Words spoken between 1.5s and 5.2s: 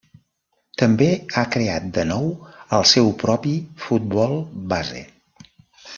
creat de nou el seu propi Futbol Base.